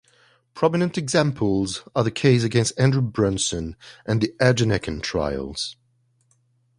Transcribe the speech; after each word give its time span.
Prominent 0.55 0.97
examples 0.97 1.83
are 1.95 2.03
the 2.03 2.09
case 2.09 2.41
against 2.43 2.73
Andrew 2.79 3.03
Brunson 3.03 3.75
and 4.03 4.19
the 4.19 4.33
Ergenekon 4.41 4.99
trials. 5.03 5.75